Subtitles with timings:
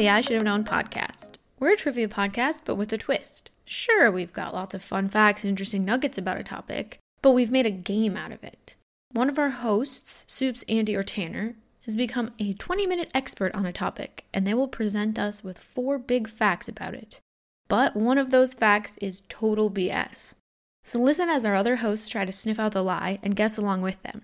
[0.00, 1.32] the I Should Have Known podcast.
[1.58, 3.50] We're a trivia podcast, but with a twist.
[3.66, 7.50] Sure, we've got lots of fun facts and interesting nuggets about a topic, but we've
[7.50, 8.76] made a game out of it.
[9.12, 13.66] One of our hosts, Soups, Andy, or Tanner, has become a 20 minute expert on
[13.66, 17.20] a topic, and they will present us with four big facts about it.
[17.68, 20.34] But one of those facts is total BS.
[20.82, 23.82] So listen as our other hosts try to sniff out the lie and guess along
[23.82, 24.22] with them.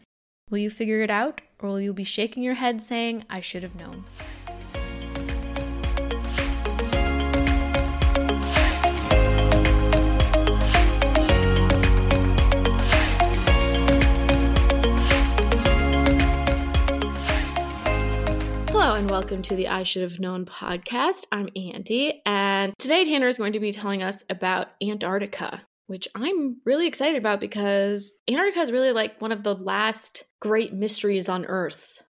[0.49, 3.63] Will you figure it out, or will you be shaking your head saying, I should
[3.63, 4.05] have known?
[18.97, 21.27] And welcome to the I Should Have Known podcast.
[21.31, 26.63] I'm Andy, and today Tanner is going to be telling us about Antarctica, which I'm
[26.65, 31.45] really excited about because Antarctica is really like one of the last great mysteries on
[31.45, 32.05] Earth.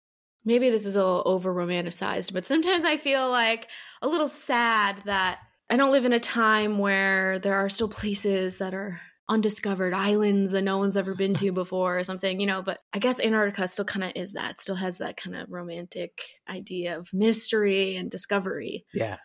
[0.45, 3.71] Maybe this is a little over romanticized, but sometimes I feel like
[4.03, 5.39] a little sad that
[5.71, 9.01] I don't live in a time where there are still places that are
[9.33, 12.61] undiscovered islands that no one's ever been to before or something, you know.
[12.61, 16.21] But I guess Antarctica still kind of is that, still has that kind of romantic
[16.49, 18.85] idea of mystery and discovery.
[18.93, 19.17] Yeah.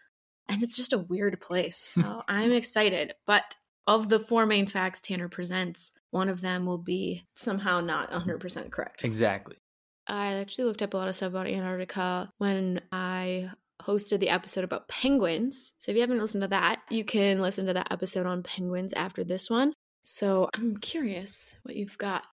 [0.48, 1.78] And it's just a weird place.
[1.78, 3.14] So I'm excited.
[3.26, 8.10] But of the four main facts Tanner presents, one of them will be somehow not
[8.10, 9.04] 100% correct.
[9.04, 9.58] Exactly.
[10.08, 14.64] I actually looked up a lot of stuff about Antarctica when I hosted the episode
[14.64, 15.74] about penguins.
[15.80, 18.94] So if you haven't listened to that, you can listen to that episode on penguins
[18.94, 19.74] after this one.
[20.10, 22.24] So I'm curious what you've got.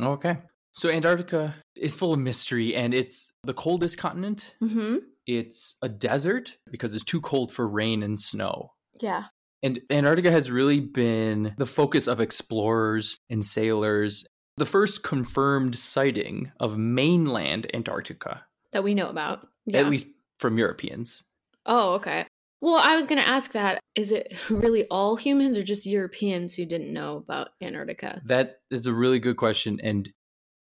[0.00, 0.38] Okay.
[0.72, 4.56] So Antarctica is full of mystery and it's the coldest continent.
[4.60, 4.96] Mm-hmm.
[5.28, 8.72] It's a desert because it's too cold for rain and snow.
[9.00, 9.26] Yeah.
[9.62, 14.24] And Antarctica has really been the focus of explorers and sailors.
[14.56, 19.46] The first confirmed sighting of mainland Antarctica, That we know about.
[19.64, 19.78] Yeah.
[19.78, 20.08] at least
[20.40, 21.22] from Europeans.
[21.66, 22.26] Oh, okay.
[22.62, 23.80] Well, I was going to ask that.
[23.96, 28.22] Is it really all humans or just Europeans who didn't know about Antarctica?
[28.24, 29.80] That is a really good question.
[29.82, 30.08] And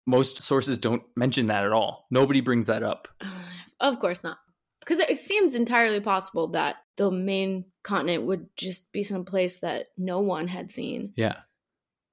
[0.07, 2.07] most sources don't mention that at all.
[2.11, 3.09] Nobody brings that up.
[3.79, 4.39] Of course not.
[4.81, 9.89] Because it seems entirely possible that the main continent would just be some place that
[9.99, 11.13] no one had seen.
[11.15, 11.41] Yeah.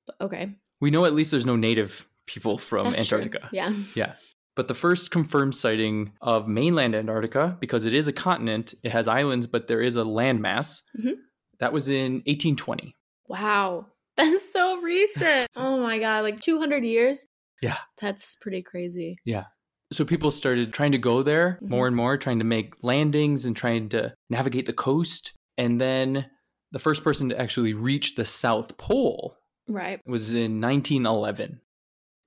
[0.06, 0.56] But, okay.
[0.82, 3.20] We know at least there's no native people from That's true.
[3.20, 3.48] Antarctica.
[3.54, 3.74] Yeah.
[3.96, 4.16] Yeah.
[4.56, 9.08] But the first confirmed sighting of mainland Antarctica, because it is a continent, it has
[9.08, 11.16] islands, but there is a landmass, Mhm.
[11.60, 12.96] that was in 1820.
[13.28, 13.88] Wow.
[14.18, 15.48] That's so recent.
[15.56, 16.24] oh my God.
[16.24, 17.26] Like 200 years?
[17.62, 17.78] Yeah.
[18.00, 19.18] That's pretty crazy.
[19.26, 19.46] Yeah.
[19.92, 21.70] So people started trying to go there Mhm.
[21.70, 25.34] more and more, trying to make landings and trying to navigate the coast.
[25.58, 26.30] And then
[26.72, 29.38] the first person to actually reach the South Pole
[29.68, 30.00] Right.
[30.06, 31.62] was in 1911.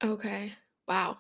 [0.03, 0.53] Okay.
[0.89, 1.19] Wow.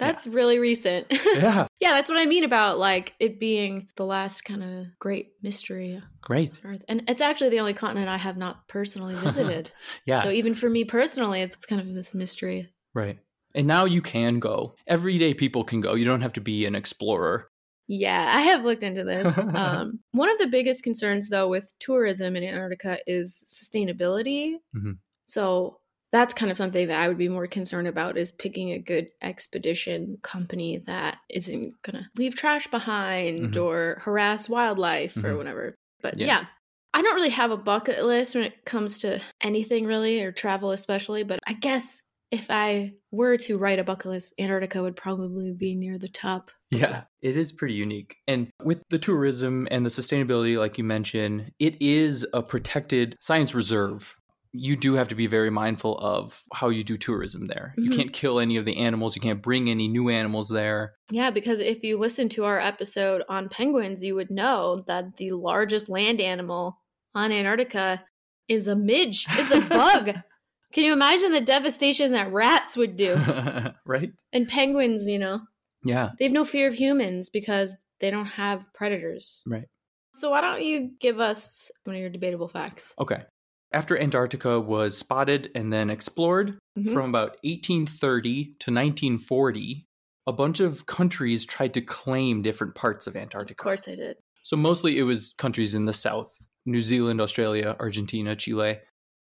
[0.00, 1.06] That's really recent.
[1.36, 1.66] Yeah.
[1.80, 6.02] yeah, that's what I mean about like it being the last kind of great mystery
[6.22, 6.58] Great.
[6.64, 6.84] Earth.
[6.88, 9.70] And it's actually the only continent I have not personally visited.
[10.06, 10.22] Yeah.
[10.22, 12.68] So even for me personally, it's kind of this mystery.
[12.94, 13.18] right.
[13.54, 14.76] And now you can go.
[14.86, 15.94] Everyday people can go.
[15.94, 17.48] You don't have to be an explorer.
[17.88, 19.36] Yeah, I have looked into this.
[19.38, 24.54] um, one of the biggest concerns, though, with tourism in Antarctica is sustainability.
[24.76, 24.98] Mhm.
[25.26, 25.79] So
[26.12, 29.08] that's kind of something that I would be more concerned about is picking a good
[29.22, 33.62] expedition company that isn't going to leave trash behind Mhm.
[33.64, 35.36] or harass wildlife or Mhm.
[35.36, 35.74] whatever.
[36.02, 36.26] But Yeah.
[36.26, 36.46] yeah.
[36.92, 40.72] I don't really have a bucket list when it comes to anything really or travel
[40.72, 45.52] especially, but I guess if I were to write a bucket list, Antarctica would probably
[45.52, 46.50] be near the top.
[46.70, 48.16] Yeah, it is pretty unique.
[48.28, 53.54] And with the tourism and the sustainability, like you mentioned, it is a protected science
[53.54, 54.16] reserve.
[54.52, 57.72] You do have to be very mindful of how you do tourism there.
[57.76, 57.96] You Mhm.
[57.96, 60.94] can't kill any of the animals, you can't bring any new animals there.
[61.10, 65.30] Yeah, because if you listen to our episode on penguins, you would know that the
[65.32, 66.78] largest land animal
[67.14, 68.04] on Antarctica
[68.48, 69.26] is a midge.
[69.30, 70.10] It's a bug.
[70.72, 73.14] Can you imagine the devastation that rats would do?
[73.86, 74.10] right?
[74.32, 75.40] And penguins, you know,
[75.84, 76.10] Yeah.
[76.18, 79.42] they have no fear of humans because they don't have predators.
[79.46, 79.66] Right.
[80.14, 82.94] So why don't you give us one of your debatable facts?
[82.98, 83.22] Okay.
[83.72, 86.92] After Antarctica was spotted and then explored Mhm.
[86.92, 89.86] from about 1830 to 1940,
[90.26, 93.60] a bunch of countries tried to claim different parts of Antarctica.
[93.60, 94.16] Of course they did.
[94.42, 96.30] So mostly it was countries in the south
[96.66, 98.80] New Zealand, Australia, Argentina, Chile,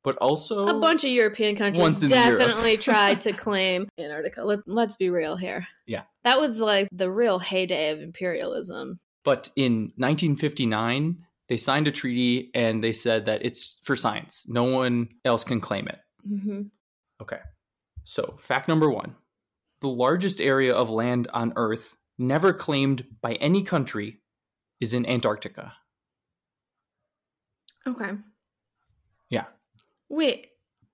[0.03, 2.39] but also A bunch of European countries Once in Europe.
[2.39, 4.45] definitely tried to claim Antarctica.
[4.45, 5.67] Let, let's be real here.
[5.87, 6.05] Yeah.
[6.25, 8.99] That was like the real heyday of imperialism.
[9.25, 14.45] But in 1959, they signed a treaty and they said that it's for science.
[14.49, 15.99] No one else can claim it.
[16.27, 16.63] hmm
[17.21, 17.41] Okay.
[18.05, 19.17] So, fact number one
[19.81, 24.21] the largest area of land on Earth never claimed by any country
[24.81, 25.75] is in Antarctica.
[27.87, 28.11] Okay.
[29.31, 29.45] Yeah.
[30.09, 30.49] Wait,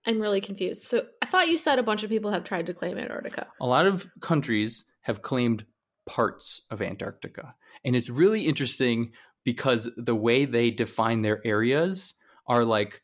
[0.06, 0.83] I'm really confused.
[0.83, 3.47] So I thought you said a bunch of people have tried to claim Antarctica.
[3.61, 5.65] A lot of countries have claimed
[6.06, 7.55] parts of Antarctica.
[7.85, 9.12] And it's really interesting
[9.44, 12.14] because the way they define their areas
[12.46, 13.02] are like,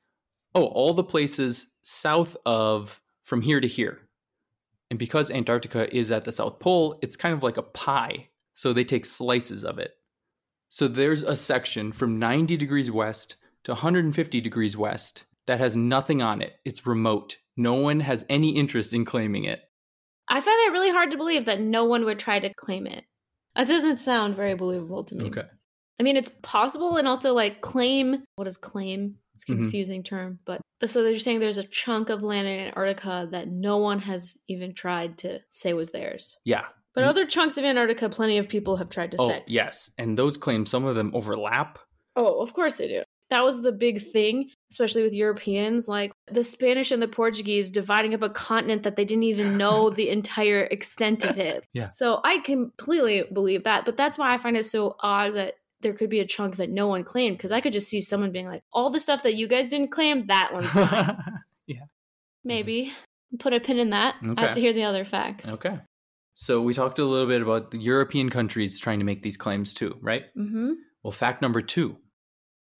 [0.54, 4.00] oh, all the places south of from here to here.
[4.90, 8.28] And because Antarctica is at the South Pole, it's kind of like a pie.
[8.54, 9.92] So they take slices of it.
[10.68, 16.22] So there's a section from 90 degrees west to 150 degrees west that has nothing
[16.22, 16.54] on it.
[16.64, 17.38] It's remote.
[17.56, 19.60] No one has any interest in claiming it.
[20.28, 23.04] I find that really hard to believe that no one would try to claim it.
[23.56, 25.26] That doesn't sound very believable to me.
[25.26, 25.42] Okay.
[26.00, 28.24] I mean, it's possible, and also like claim.
[28.36, 29.16] What is claim?
[29.34, 29.56] It's a Mhm.
[29.56, 33.76] confusing term, but so they're saying there's a chunk of land in Antarctica that no
[33.76, 36.36] one has even tried to say was theirs.
[36.44, 36.64] Yeah.
[36.94, 37.08] But Mm.
[37.08, 39.44] other chunks of Antarctica, plenty of people have tried to Oh, say.
[39.46, 39.90] yes.
[39.98, 41.78] And those claims, some of them overlap.
[42.16, 43.02] Oh, of course they do.
[43.30, 48.12] That was the big thing, especially with Europeans, like the Spanish and the Portuguese dividing
[48.12, 51.64] up a continent that they didn't even know the entire extent of it.
[51.72, 51.88] Yeah.
[51.90, 55.92] So I completely believe that, but that's why I find it so odd that there
[55.94, 58.46] could be a chunk that no one claimed because I could just see someone being
[58.46, 61.22] like, all the stuff that you guys didn't claim, that one's mine.
[61.66, 61.84] Yeah.
[62.44, 62.92] Maybe.
[63.38, 64.16] Put a pin in that.
[64.36, 65.52] I have to hear the other facts.
[65.54, 65.78] okay.
[66.34, 69.74] So we talked a little bit about the European countries trying to make these claims
[69.74, 70.24] too, right?
[70.36, 70.72] Mm-hmm.
[71.02, 71.98] Well, fact number two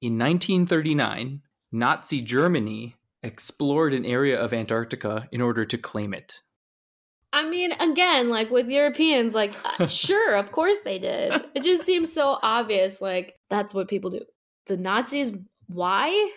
[0.01, 1.43] in 1939,
[1.73, 6.41] Nazi Germany explored an area of Antarctica in order to claim it.
[7.33, 11.33] I mean, again, like with Europeans, like, uh, sure, of course they did.
[11.55, 13.01] It just seems so obvious.
[13.01, 14.23] Like, that's what people do.
[14.67, 15.33] The Nazis,
[15.69, 16.33] why?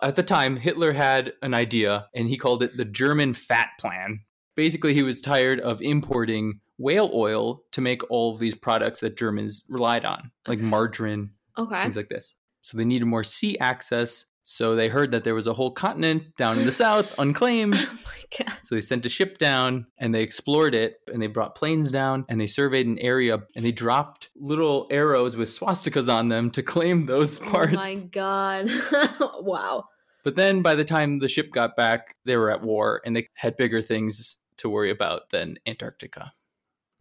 [0.00, 4.20] At the time, Hitler had an idea and he called it the German Fat Plan.
[4.54, 9.16] Basically, he was tired of importing whale oil to make all of these products that
[9.16, 11.82] Germans relied on, like margarine, Okay.
[11.82, 12.36] things like this.
[12.62, 14.26] So they needed more sea access.
[14.50, 17.74] So they heard that there was a whole continent down in the south oh unclaimed.
[17.76, 18.56] oh my God.
[18.62, 22.24] So they sent a ship down and they explored it and they brought planes down
[22.30, 26.62] and they surveyed an area and they dropped little arrows with swastikas on them to
[26.62, 27.74] claim those parts.
[27.74, 28.70] Oh my God.
[29.42, 29.84] wow.
[30.24, 33.28] But then by the time the ship got back, they were at war and they
[33.34, 36.32] had bigger things to worry about than Antarctica.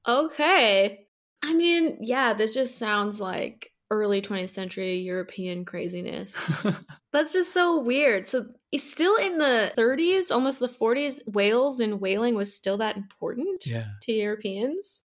[0.05, 1.07] Okay.
[1.41, 6.51] I mean, yeah, this just sounds like early 20th century European craziness.
[7.13, 8.27] That's just so weird.
[8.27, 8.47] So,
[8.77, 13.85] still in the 30s, almost the 40s, whales and whaling was still that important yeah.
[14.03, 15.03] to Europeans.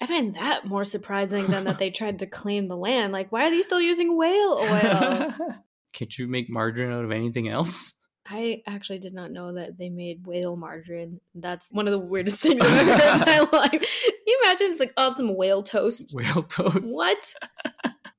[0.00, 3.12] I find that more surprising than that they tried to claim the land.
[3.12, 5.32] Like, why are they still using whale oil?
[5.92, 7.94] Can't you make margarine out of anything else?
[8.26, 11.20] I actually did not know that they made whale margarine.
[11.34, 13.70] That's one of the weirdest things I've ever heard in my life.
[13.70, 16.12] Can you imagine it's like, oh, some whale toast.
[16.14, 16.80] Whale toast.
[16.82, 17.34] What?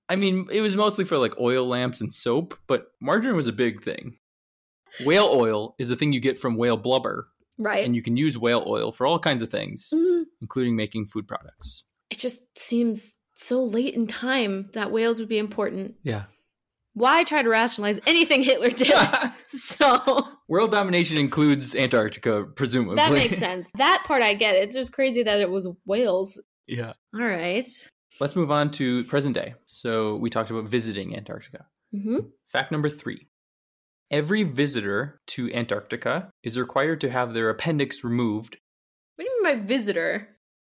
[0.09, 3.53] I mean, it was mostly for like oil lamps and soap, but margarine was a
[3.53, 4.17] big thing.
[5.05, 7.83] Whale oil is the thing you get from whale blubber, Right.
[7.85, 11.27] and you can use whale oil for all kinds of things, Mm, including making food
[11.27, 11.83] products.
[12.11, 15.95] it just seems so late in time that whales would be important.
[16.03, 16.25] Yeah.
[16.93, 18.93] Why try to rationalize anything Hitler did?
[19.49, 22.95] so World domination includes Antarctica, presumably.
[22.95, 23.69] that makes sense.
[23.75, 24.55] That part I get.
[24.55, 26.39] It's just crazy that it was whales.
[26.67, 26.93] yeah.
[27.13, 27.67] All right.
[28.19, 29.55] Let's move on to present day.
[29.65, 31.65] So we talked about visiting Antarctica.
[31.93, 32.19] Mm-hmm.
[32.47, 33.27] Fact number three
[34.11, 38.57] every visitor to Antarctica is required to have their appendix removed.
[39.15, 40.29] What do you mean by visitor?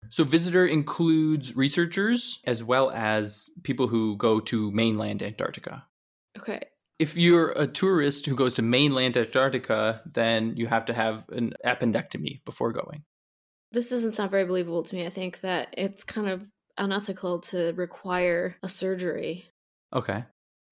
[0.10, 5.86] So, visitor includes researchers as well as people who go to mainland Antarctica.
[6.38, 6.60] Okay.
[7.00, 11.54] If you're a tourist who goes to mainland Antarctica, then you have to have an
[11.66, 13.04] appendectomy before going.
[13.72, 15.06] This doesn't sound very believable to me.
[15.06, 16.46] I think that it's kind of
[16.78, 19.46] unethical to require a surgery.
[19.94, 20.24] Okay.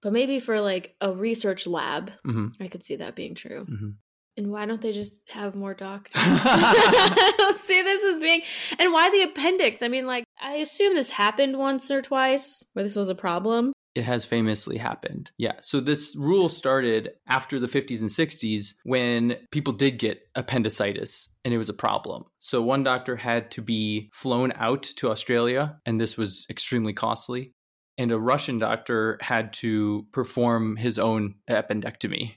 [0.01, 3.65] But maybe for like a research lab, hmm I could see that being true.
[3.65, 3.89] hmm
[4.37, 6.21] And why don't they just have more doctors?
[7.61, 8.41] See this as being.
[8.79, 9.81] And why the appendix?
[9.81, 13.71] I mean, like, I assume this happened once or twice where this was a problem.
[13.93, 15.31] It has famously happened.
[15.37, 15.55] Yeah.
[15.61, 21.53] So this rule started after the 50s and 60s when people did get appendicitis and
[21.53, 22.23] it was a problem.
[22.39, 27.53] So one doctor had to be flown out to Australia and this was extremely costly.
[27.97, 32.35] And a Russian doctor had to perform his own appendectomy.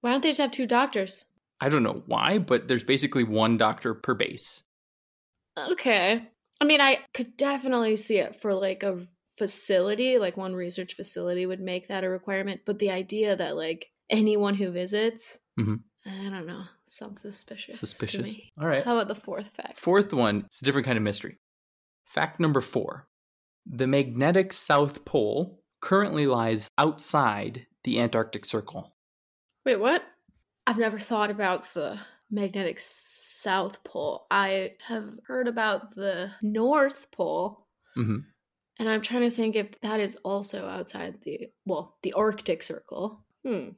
[0.00, 1.24] Why don't they just have two doctors?
[1.60, 4.62] I don't know why, but there's basically one doctor per base.
[5.58, 6.22] Okay.
[6.60, 9.00] I mean, I could definitely see it for like a
[9.38, 12.62] facility, like one research facility would make that a requirement.
[12.66, 15.82] But the idea that like anyone who visits, Mhm.
[16.06, 17.80] I don't know, sounds suspicious.
[17.80, 18.22] To Suspicious.
[18.22, 18.50] me.
[18.60, 18.84] All right.
[18.84, 19.78] How about the fourth fact?
[19.78, 21.38] Fourth one, it's a different kind of mystery.
[22.06, 23.06] Fact number four
[23.70, 28.94] the magnetic South Pole currently lies outside the Antarctic Circle.
[29.66, 30.02] Wait, what?
[30.66, 34.26] I've never thought about the magnetic South Pole.
[34.30, 37.66] I have heard about the North Pole.
[37.96, 38.24] Mhm.
[38.78, 43.24] And I'm trying to think if that is also outside the, well, the Arctic Circle.
[43.46, 43.70] Hmm.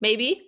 [0.00, 0.42] Maybe?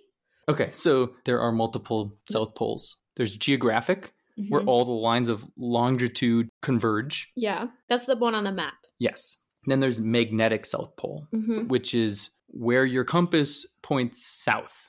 [0.49, 2.97] Okay, so there are multiple South Poles.
[3.15, 4.13] There's geographic,
[4.49, 4.67] where Mhm.
[4.67, 7.31] all the lines of longitude converge.
[7.35, 7.67] Yeah.
[7.87, 8.73] That's the one on the map.
[8.99, 9.37] Yes.
[9.65, 11.67] Then there's magnetic South Pole, Mm-hmm.
[11.67, 14.87] which is where your compass points south.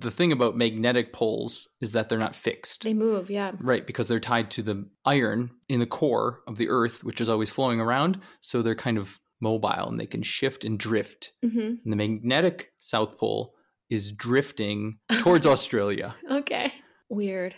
[0.00, 2.84] The thing about magnetic poles is that they're not fixed.
[2.84, 3.52] They move, yeah.
[3.60, 7.28] Right, because they're tied to the iron in the core of the earth, which is
[7.28, 8.20] always flowing around.
[8.40, 11.32] So they're kind of mobile and they can shift and drift.
[11.44, 11.58] Mm-hmm.
[11.58, 13.54] And the magnetic South Pole
[13.90, 16.14] is drifting towards Australia.
[16.30, 16.72] Okay.
[17.08, 17.54] Weird.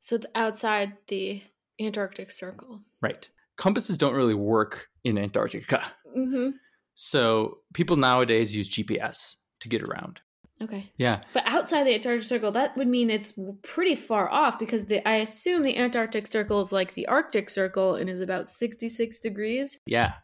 [0.00, 1.42] So it's outside the
[1.80, 2.80] Antarctic Circle.
[3.00, 3.28] Right.
[3.56, 5.92] Compasses don't really work in Antarctica.
[6.16, 6.50] Mm-hmm.
[6.94, 10.20] So people nowadays use GPS to get around.
[10.62, 10.90] Okay.
[10.98, 11.20] Yeah.
[11.32, 15.16] But outside the Antarctic Circle, that would mean it's pretty far off because the, I
[15.16, 19.80] assume the Antarctic Circle is like the Arctic Circle and is about 66 degrees.
[19.86, 20.14] Yeah.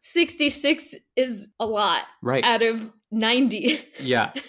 [0.00, 2.44] 66 is a lot Right.
[2.44, 3.80] out of 90.
[4.00, 4.32] yeah.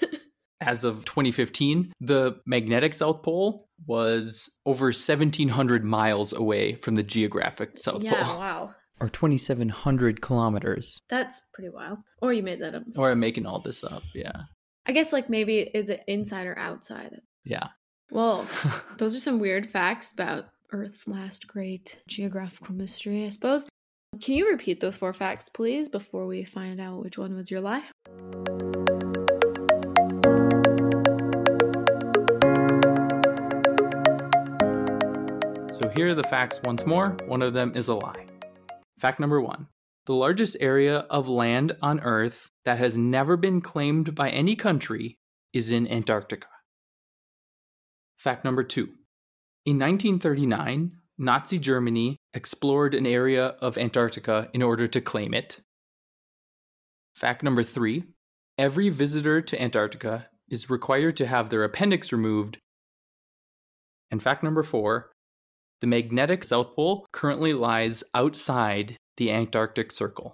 [0.61, 7.81] As of 2015, the magnetic South Pole was over 1,700 miles away from the geographic
[7.81, 8.37] South yeah, Pole.
[8.39, 8.75] wow.
[8.99, 10.99] Or 2,700 kilometers.
[11.07, 11.99] That's pretty wild.
[12.21, 12.83] Or you made that up.
[12.97, 14.01] Or I'm making all this up.
[14.13, 14.33] Yeah.
[14.89, 17.21] I guess like maybe is it inside or outside?
[17.45, 17.67] Yeah.
[18.09, 18.47] Well,
[18.97, 23.67] those are some weird facts about Earth's last great geographical mystery, I suppose.
[24.19, 27.61] Can you repeat those four facts, please, before we find out which one was your
[27.61, 27.83] lie?
[35.69, 37.15] So here are the facts once more.
[37.27, 38.25] One of them is a lie.
[38.97, 39.67] Fact number one
[40.09, 45.19] The largest area of land on Earth that has never been claimed by any country
[45.53, 46.47] is in Antarctica.
[48.17, 48.85] Fact number two
[49.67, 55.61] In 1939, Nazi Germany explored an area of Antarctica in order to claim it.
[57.15, 58.05] Fact number three
[58.57, 62.57] Every visitor to Antarctica is required to have their appendix removed.
[64.09, 65.11] And fact number four
[65.81, 70.33] the magnetic South Pole currently lies outside the Antarctic Circle.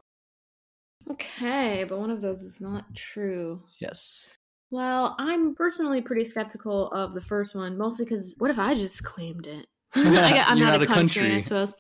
[1.10, 3.63] Okay, but one of those is not true.
[3.80, 4.38] Yes.
[4.72, 9.04] Well, I'm personally pretty skeptical of the first one, mostly because what if I just
[9.04, 9.68] claimed it?
[9.96, 11.75] I'm You're not, not a a country, I suppose.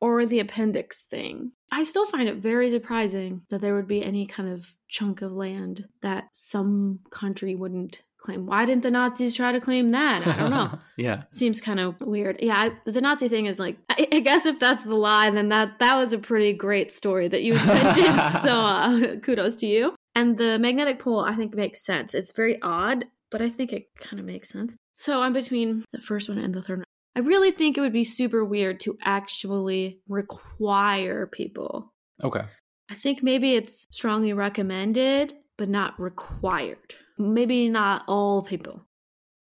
[0.00, 1.52] Or the appendix thing.
[1.70, 5.32] I still find it very surprising that there would be any kind of chunk of
[5.32, 8.46] land that some country wouldn't claim.
[8.46, 10.26] Why didn't the Nazis try to claim that?
[10.26, 10.78] I don't know.
[10.96, 11.24] yeah.
[11.28, 12.38] Seems kind of weird.
[12.40, 15.48] Yeah, I, the Nazi thing is like, I, I guess if that's the lie, then
[15.50, 18.20] that that was a pretty great story that you invented.
[18.42, 19.94] so uh, kudos to you.
[20.14, 22.14] And the magnetic pole, I think makes sense.
[22.14, 24.74] It's very odd, but I think it kind of makes sense.
[24.98, 26.84] So I'm between the first one and the third one.
[27.16, 31.92] I really think it would be super weird to actually require people.
[32.22, 32.44] Okay.
[32.90, 36.94] I think maybe it's strongly recommended, but not required.
[37.18, 38.86] Maybe not all people.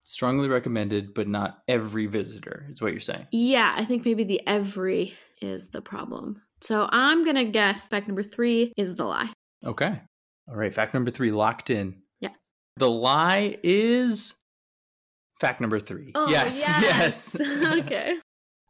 [0.03, 3.27] Strongly recommended, but not every visitor, is what you're saying.
[3.31, 6.41] Yeah, I think maybe the every is the problem.
[6.61, 9.29] So I'm gonna guess fact number three is the lie.
[9.65, 10.01] Okay.
[10.47, 10.73] All right.
[10.73, 12.01] Fact number three locked in.
[12.19, 12.31] Yeah.
[12.77, 14.35] The lie is
[15.39, 16.11] fact number three.
[16.27, 16.63] yes.
[16.81, 17.35] Yes.
[17.79, 18.17] okay.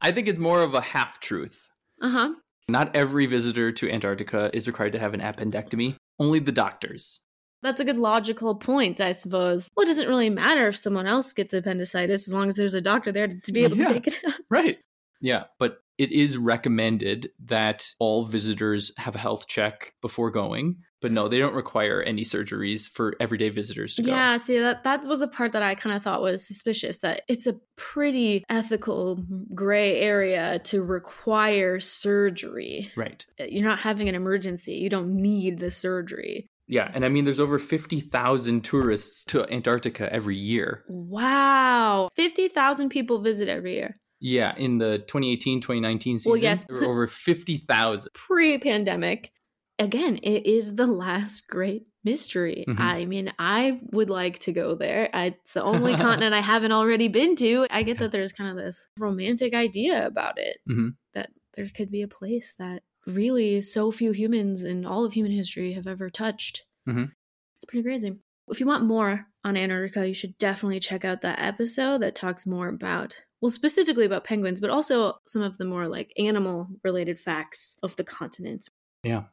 [0.02, 1.68] I think it's more of a half truth.
[2.02, 2.34] Uh huh.
[2.70, 7.22] Not every visitor to Antarctica is required to have an appendectomy, only the doctors.
[7.64, 9.68] That's a good logical point, I suppose.
[9.76, 12.82] Well, it doesn't really matter if someone else gets appendicitis as long as there's a
[12.82, 13.88] doctor there to be able Yeah.
[13.88, 14.34] to take it out.
[14.50, 14.78] Right.
[15.22, 20.78] Yeah, but it is recommended that all visitors have a health check before going.
[21.01, 24.10] But no, they don't require any surgeries for everyday visitors to go.
[24.12, 27.22] Yeah, see that that was the part that I kind of thought was suspicious that
[27.27, 29.24] it's a pretty ethical
[29.54, 32.92] gray area to require surgery.
[32.96, 33.24] Right.
[33.39, 34.74] Uh, you're not having an emergency.
[34.74, 36.50] You don't need the surgery.
[36.70, 40.84] Yeah, and I mean there's over 50,000 tourists to Antarctica every year.
[40.89, 42.10] Wow.
[42.16, 43.98] 50,000 people visit every year.
[44.20, 46.63] Yeah, in the 2018-2019 season, Well, yes.
[46.63, 48.12] there were over 50,000.
[48.13, 49.32] Pre-pandemic.
[49.80, 52.66] Again, it is the last great mystery.
[52.68, 52.80] Mhm.
[52.80, 55.10] I mean, I would like to go there.
[55.14, 55.94] I, it's the only
[56.24, 57.68] continent I haven't already been to.
[57.70, 60.96] I get that there's kind of this romantic idea about it Mhm.
[61.14, 65.32] that there could be a place that really so few humans in all of human
[65.32, 66.66] history have ever touched.
[66.88, 67.12] Mhm.
[67.58, 68.18] It's pretty crazy.
[68.50, 72.46] If you want more on Antarctica, you should definitely check out that episode that talks
[72.48, 77.20] more about, well, specifically about penguins, but also some of the more like animal related
[77.20, 78.70] facts of the continent.
[79.04, 79.26] Yeah.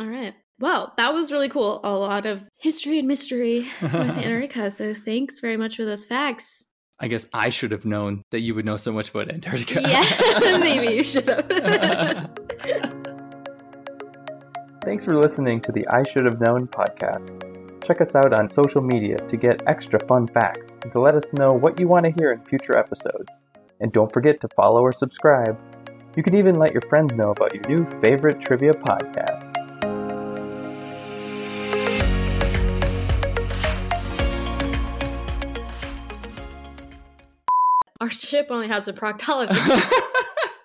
[0.00, 0.34] All right.
[0.58, 1.80] Well, that was really cool.
[1.84, 4.70] A lot of history and mystery with Antarctica.
[4.70, 6.68] So thanks very much for those facts.
[6.98, 9.82] I guess I should have known that you would know so much about Antarctica.
[9.82, 11.46] Yeah, maybe you should have.
[14.82, 17.46] Thanks for listening to the I Should Have Known podcast.
[17.84, 21.34] Check us out on social media to get extra fun facts and to let us
[21.34, 23.42] know what you want to hear in future episodes.
[23.80, 25.58] And don't forget to follow or subscribe.
[26.16, 29.69] You can even let your friends know about your new favorite trivia podcast.
[38.10, 39.92] Our ship only has a proctologist.